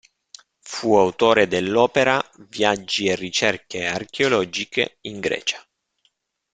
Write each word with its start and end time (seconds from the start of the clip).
Fu 0.61 0.95
autore 0.95 1.47
dell'opera 1.47 2.19
"Viaggi 2.49 3.05
e 3.05 3.13
ricerche 3.15 3.85
archeologiche 3.85 4.97
in 5.01 5.19
Grecia". 5.19 5.63